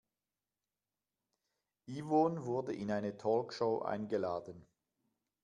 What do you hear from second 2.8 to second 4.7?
eine Talkshow eingeladen.